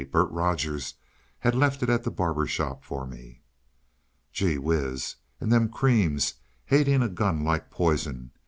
Bert 0.11 0.31
Rogers 0.31 0.95
had 1.41 1.53
left 1.53 1.83
it 1.83 1.89
at 1.91 2.03
the 2.03 2.09
barber 2.09 2.47
shop 2.47 2.83
for 2.83 3.05
me." 3.05 3.43
"Gee 4.33 4.57
whiz! 4.57 5.17
And 5.39 5.51
them 5.53 5.69
creams 5.69 6.33
hating 6.65 7.03
a 7.03 7.07
gun 7.07 7.43
like 7.43 7.69
poison! 7.69 8.31